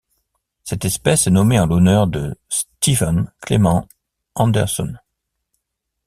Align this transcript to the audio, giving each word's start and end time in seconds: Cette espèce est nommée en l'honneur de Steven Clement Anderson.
Cette 0.63 0.83
espèce 0.83 1.27
est 1.27 1.29
nommée 1.29 1.59
en 1.59 1.67
l'honneur 1.67 2.07
de 2.07 2.35
Steven 2.49 3.31
Clement 3.41 3.87
Anderson. 4.33 4.95